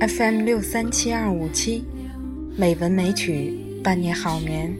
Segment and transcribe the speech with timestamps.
[0.00, 1.84] FM 六三七二五七，
[2.56, 3.54] 美文美曲
[3.84, 4.74] 伴你好眠。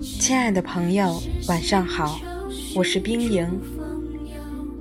[0.00, 2.20] 亲爱的朋友，晚上好，
[2.76, 3.44] 我是冰莹。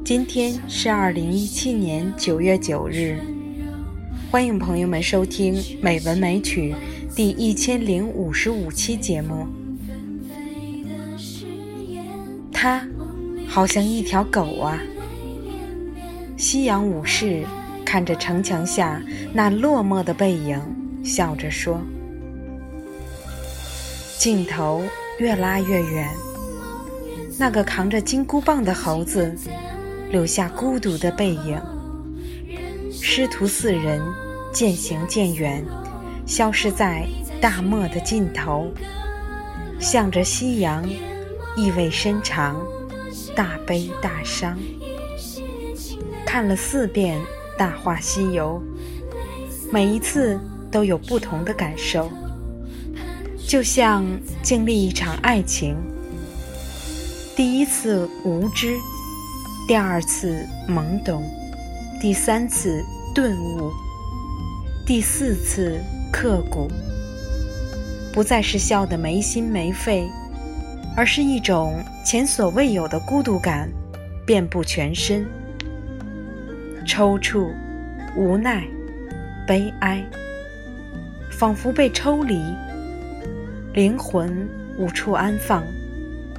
[0.06, 3.18] 今天是二零一七年九月九日，
[4.30, 6.76] 欢迎朋友们收听《美文美曲》
[7.16, 9.48] 第一千零五十五期节目。
[12.52, 12.88] 它
[13.48, 14.80] 好像一条狗啊！
[16.38, 17.44] 夕阳武士。
[17.94, 19.00] 看着城墙下
[19.32, 20.60] 那落寞的背影，
[21.04, 21.80] 笑着说
[24.18, 24.82] ：“镜头
[25.20, 26.10] 越拉越远，
[27.38, 29.32] 那个扛着金箍棒的猴子
[30.10, 31.62] 留下孤独的背影。
[32.92, 34.02] 师徒四人
[34.52, 35.64] 渐行渐远，
[36.26, 37.06] 消失在
[37.40, 38.74] 大漠的尽头。
[39.80, 40.84] 向着夕阳，
[41.56, 42.60] 意味深长，
[43.36, 44.58] 大悲大伤。
[46.26, 47.22] 看了四遍。”
[47.58, 48.62] 《大话西游》，
[49.72, 50.40] 每一次
[50.72, 52.12] 都有不同的感受，
[53.48, 54.06] 就像
[54.42, 55.76] 经历一场爱情。
[57.36, 58.78] 第一次无知，
[59.68, 61.24] 第二次懵懂，
[62.00, 62.84] 第三次
[63.16, 63.72] 顿悟，
[64.86, 65.80] 第四次
[66.12, 66.70] 刻骨。
[68.12, 70.08] 不再是笑得没心没肺，
[70.96, 73.68] 而是一种前所未有的孤独感，
[74.28, 75.26] 遍布全身。
[76.86, 77.50] 抽搐、
[78.16, 78.66] 无奈、
[79.48, 80.04] 悲哀，
[81.32, 82.40] 仿佛被抽离，
[83.74, 85.64] 灵魂无处安放，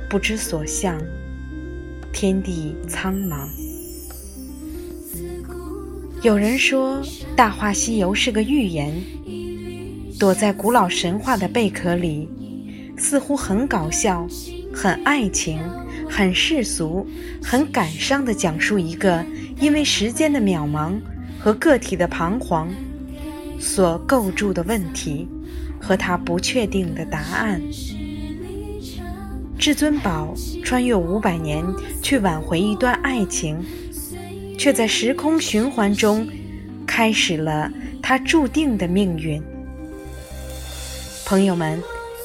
[0.09, 1.01] 不知所向，
[2.13, 3.49] 天地苍茫。
[6.23, 7.03] 有人说，
[7.37, 8.95] 《大话西游》是个寓言，
[10.19, 12.29] 躲在古老神话的贝壳里，
[12.97, 14.27] 似乎很搞笑、
[14.73, 15.61] 很爱情、
[16.17, 17.05] 很世俗、
[17.43, 19.27] 很感伤的讲述一个。
[19.59, 20.93] 因为时间的渺茫
[21.41, 22.69] 和个体的彷徨，
[23.59, 25.27] 所构筑的问题
[25.81, 27.61] 和他不确定的答案。
[29.59, 30.33] 至尊宝
[30.63, 31.65] 穿越五百年
[32.01, 33.59] 去挽回一段爱情，
[34.57, 36.29] 却在时空循环中
[36.87, 37.69] 开始了
[38.01, 39.43] 他注定的命运。
[41.27, 41.83] 朋友们，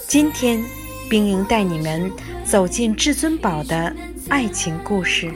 [0.07, 0.61] 今天
[1.09, 2.11] 冰莹带你们
[2.45, 3.91] 走进至尊宝的
[4.29, 5.33] 爱情故事。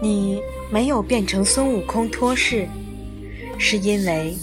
[0.00, 2.66] 你没有变成孙悟空托世，
[3.58, 4.34] 是因为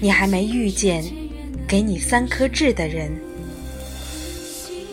[0.00, 1.04] 你还没遇见
[1.68, 3.12] 给你三颗痣的人。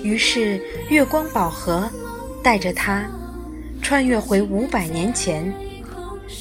[0.04, 1.90] 于是，月光宝盒
[2.44, 3.06] 带着他
[3.82, 5.54] 穿越回五百年前。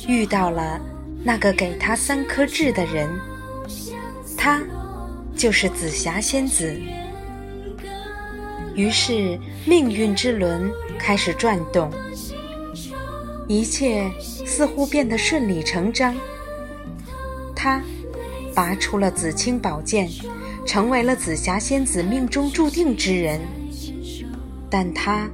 [0.06, 0.80] 遇到了
[1.22, 3.10] 那个给他三颗痣的人，
[4.36, 4.62] 他
[5.36, 6.74] 就是紫霞仙子。
[8.74, 11.90] 于是命运之轮开始转动，
[13.46, 14.10] 一切
[14.46, 16.16] 似乎变得顺理成章。
[17.54, 17.82] 他
[18.54, 20.08] 拔出了紫青宝剑，
[20.70, 23.40] 成为了紫霞仙子命中注定之人，
[24.70, 25.28] 但他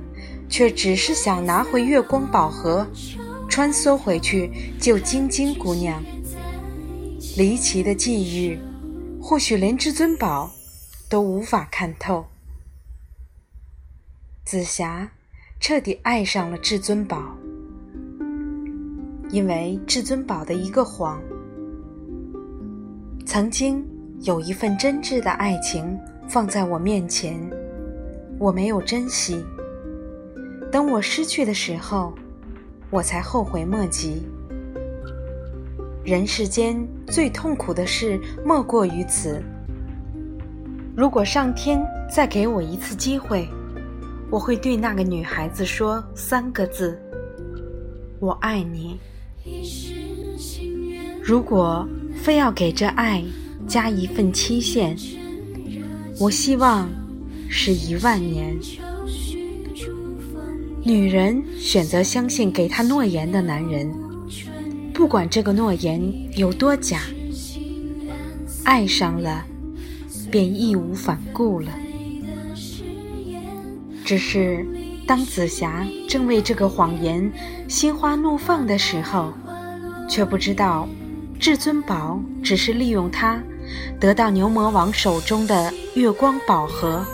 [0.48, 2.86] 却只是想拿回月光宝盒。
[3.46, 6.02] 穿梭回去救晶晶姑娘，
[7.36, 8.58] 离奇的际遇，
[9.20, 10.50] 或许连至尊宝
[11.10, 12.24] 都无法看透。
[14.42, 15.10] 紫霞
[15.60, 17.36] 彻底爱上了至尊宝，
[19.28, 21.20] 因为至尊宝的一个谎。
[23.26, 23.86] 曾经
[24.22, 25.98] 有一份真挚的爱情
[26.28, 27.38] 放在我面前，
[28.38, 29.44] 我没有珍惜。
[30.70, 32.12] 等我失去的时候。
[32.88, 34.22] 我才后悔莫及。
[36.04, 36.76] 人世间
[37.08, 39.42] 最痛苦的事莫过于此。
[40.96, 43.48] 如果上天再给我一次机会，
[44.30, 46.96] 我会对那个女孩子说三个字
[48.20, 49.00] ：“我爱你。”
[51.20, 53.20] 如果非要给这爱
[53.66, 54.96] 加一份期限，
[56.18, 56.88] 我希望
[57.48, 58.56] 是一万年。
[60.82, 63.92] 女人选择相信给她诺言的男人，
[64.94, 66.00] 不管这个诺言
[66.36, 67.00] 有多假，
[68.62, 69.44] 爱上了
[70.30, 71.68] 便义无反顾了。
[74.04, 74.64] 只是
[75.08, 77.32] 当紫霞正为这个谎言
[77.66, 79.32] 心花怒放的时候，
[80.08, 80.88] 却不知道
[81.40, 83.42] 至尊宝只是利用她
[84.00, 87.04] 得到牛魔王手中的月光宝盒。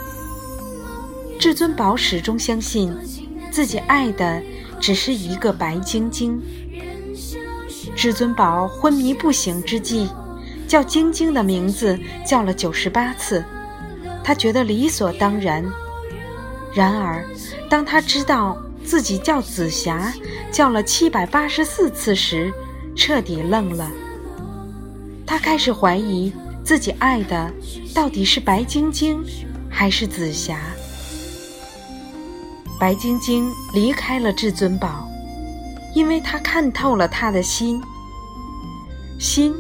[1.39, 2.95] 至尊宝始终相信。
[3.51, 4.43] 自己爱的
[4.81, 6.41] 只是一个白晶晶，
[7.95, 10.09] 至尊宝昏迷不醒之际，
[10.67, 13.45] 叫晶晶的名字叫了九十八次，
[14.25, 15.63] 他觉得理所当然。
[16.73, 17.23] 然而，
[17.69, 20.11] 当他知道自己叫紫霞
[20.51, 22.51] 叫了七百八十四次时，
[22.97, 23.93] 彻底愣了。
[25.27, 26.33] 他开始怀疑
[26.65, 27.51] 自己爱的
[27.95, 29.23] 到底是白晶晶
[29.71, 30.59] 还是紫霞。
[32.79, 35.09] 白晶晶离开了至尊宝，
[35.95, 37.81] 因为她看透了他的心。
[39.19, 39.55] 心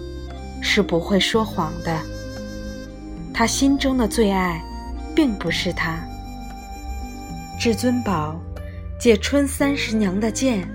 [0.60, 2.00] 是不会说谎的。
[3.32, 4.60] 他心中的最爱，
[5.14, 5.98] 并不是他。
[7.60, 8.40] 至尊宝
[8.98, 10.68] 借春三十娘的剑，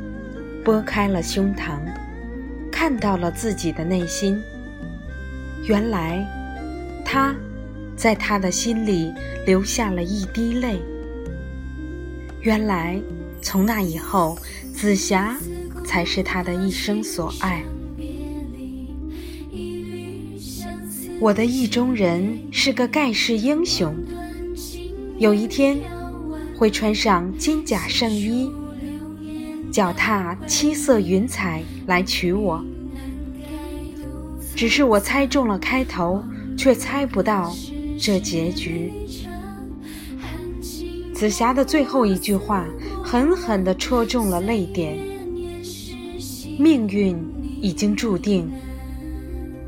[0.64, 1.80] 拨开了胸膛，
[2.72, 4.42] 看到了自己的内心。
[5.68, 6.26] 原来，
[7.04, 7.36] 他
[7.98, 9.12] 在他的心里
[9.46, 10.80] 留下了一滴泪。
[12.40, 12.98] 原来，
[13.42, 14.38] 从那以后，
[14.74, 15.38] 紫霞
[15.84, 17.62] 才是他的一生所爱。
[21.20, 23.94] 我的意中人是个盖世英雄，
[25.18, 25.78] 有一天
[26.56, 28.50] 会穿上金甲圣衣，
[29.70, 32.64] 脚踏七色云彩来娶我。
[34.58, 36.24] 只是我猜中了开头，
[36.58, 37.56] 却猜不到
[38.00, 38.92] 这结局。
[41.14, 42.66] 紫霞的最后一句话
[43.04, 44.98] 狠狠地戳中了泪点。
[46.58, 47.16] 命运
[47.62, 48.52] 已经注定，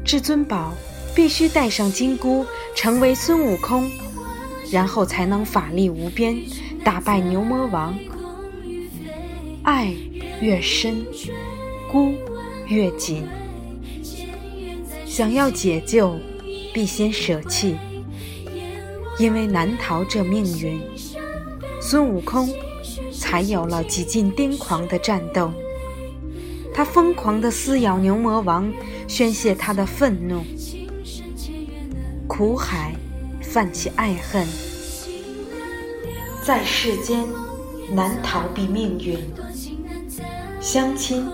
[0.04, 0.74] 至尊宝
[1.16, 2.44] 必须带上金箍，
[2.76, 3.88] 成为孙悟空，
[4.72, 6.36] 然后才能法力无边，
[6.84, 7.94] 打败牛魔王。
[9.62, 9.94] 爱
[10.42, 11.06] 越深，
[11.92, 12.12] 箍
[12.66, 13.24] 越紧。
[15.20, 16.18] 想要解救，
[16.74, 17.76] 必先舍弃，
[19.20, 20.82] 因为难逃这命运。
[21.82, 22.50] 孙悟空
[23.12, 25.52] 才有了几近癫狂的战斗，
[26.74, 28.72] 他疯狂地撕咬牛魔王，
[29.10, 30.42] 宣泄他的愤怒。
[32.26, 32.96] 苦海
[33.42, 34.48] 泛起爱恨，
[36.46, 37.28] 在世间
[37.92, 39.20] 难逃避命运，
[40.62, 41.28] 相亲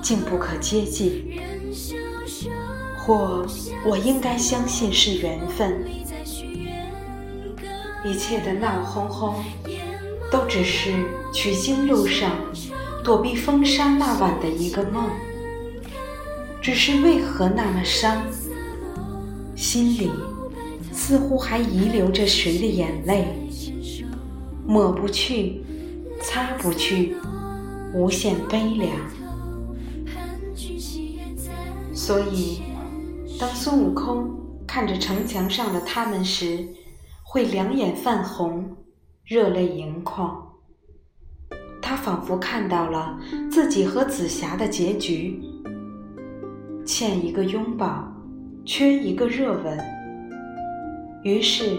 [0.00, 1.38] 竟不可接近，
[3.08, 3.44] 或
[3.84, 5.84] 我应该相信是缘分。
[8.04, 9.34] 一切的闹哄哄。
[10.30, 10.92] 都只是
[11.32, 12.30] 取经路上
[13.02, 15.08] 躲避风沙那晚的一个梦，
[16.60, 18.20] 只是为何那么伤？
[19.56, 20.10] 心里
[20.92, 23.24] 似乎还遗留着谁的眼泪，
[24.66, 25.62] 抹不去，
[26.20, 27.16] 擦不去，
[27.94, 28.92] 无限悲凉。
[31.94, 32.60] 所以，
[33.38, 34.28] 当孙悟空
[34.66, 36.66] 看着城墙上的他们时，
[37.22, 38.76] 会两眼泛红。
[39.24, 40.42] 热泪盈眶，
[41.82, 43.20] 他仿佛看到了
[43.50, 45.38] 自己和紫霞的结局，
[46.86, 48.10] 欠一个拥抱，
[48.64, 49.78] 缺一个热吻。
[51.24, 51.76] 于是，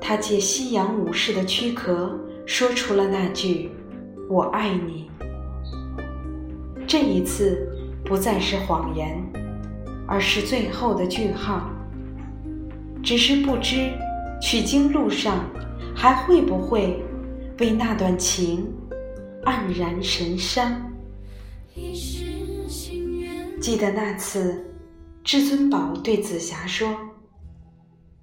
[0.00, 3.70] 他借夕阳武士的躯壳，说出了那句
[4.28, 5.08] “我爱你”。
[6.88, 7.68] 这一次，
[8.04, 9.16] 不再是谎言，
[10.12, 11.70] 而是最后的句号。
[13.02, 13.90] 只是不知，
[14.42, 15.42] 取经路上。
[15.94, 17.00] 还会不会
[17.58, 18.66] 为那段情
[19.44, 20.90] 黯然神伤？
[23.60, 24.64] 记得那次，
[25.22, 26.96] 至尊宝对紫霞说：“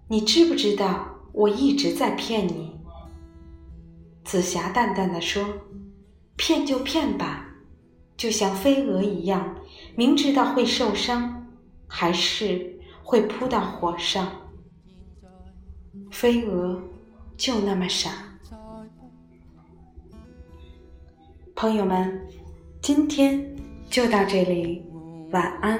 [0.09, 2.75] 你知不知道我一直在骗你？”
[4.25, 5.45] 紫霞淡淡的说
[6.35, 7.45] ：“骗就骗吧，
[8.17, 9.55] 就像飞蛾一样，
[9.95, 11.38] 明知道会受伤，
[11.89, 14.31] 还是会扑到火上。
[16.09, 16.81] 飞蛾。”
[17.39, 18.11] 就那么傻，
[21.55, 22.27] 朋友们，
[22.81, 23.55] 今天
[23.89, 24.83] 就到这里，
[25.31, 25.79] 晚安。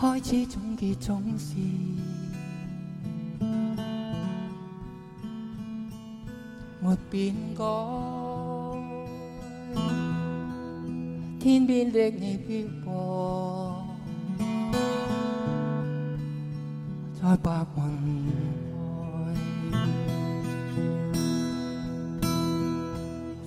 [0.00, 1.56] 开始总结总是
[6.82, 7.64] 没变改。
[11.38, 13.86] 天边的你飘泊
[17.20, 18.32] 在白云
[19.12, 19.32] 外，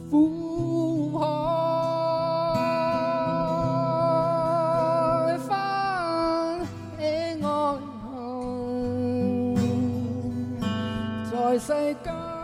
[0.10, 1.26] 苦海
[5.40, 5.50] 翻
[6.98, 7.02] 起
[7.42, 7.46] 爱
[8.02, 8.14] 恨，
[11.30, 11.68] 在世
[12.02, 12.35] 间。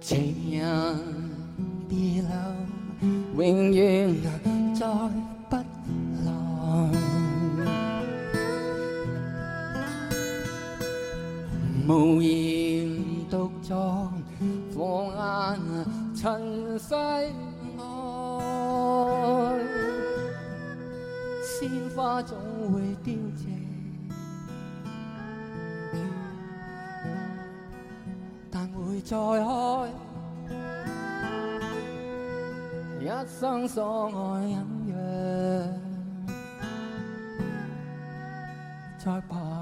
[0.00, 0.98] 情人
[1.86, 2.30] 别留，
[3.36, 4.16] 永远
[4.74, 4.86] 再
[5.50, 5.56] 不
[6.24, 6.28] 来。
[11.86, 12.88] 无言
[13.28, 14.10] 独坐，
[14.74, 14.80] 放
[15.14, 15.60] 眼
[16.16, 17.30] 尘世外，
[21.44, 22.38] 鲜花总
[22.72, 23.44] 会凋谢。
[29.02, 29.88] 再开，
[33.00, 34.94] 一生所爱隐约，
[38.98, 39.59] 在白